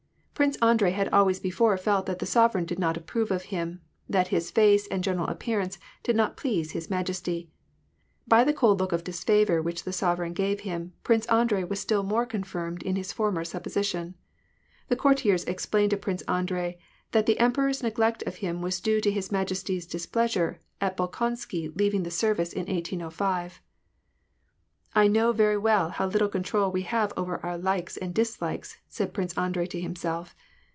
[0.33, 4.29] Prince Andrei had always before felt that the sovereign did not approve of him, that
[4.29, 7.51] his face and general appearance did not please his majesty.
[8.27, 12.01] By the cold look of disfavor which the sovereign gave him, Prince Andrei was still
[12.01, 14.15] more confirmed in his former supposition.
[14.87, 16.79] The courtiers explained to Prince Andrei
[17.11, 22.01] that the emperor's neglect of him was due to his majesty's displeasure at Bolkonsky leaving
[22.01, 23.61] the service in 1805.
[24.93, 29.13] "I know very well how little control we have over our likes and dislikes," said
[29.13, 30.35] Prince Andrei to himself.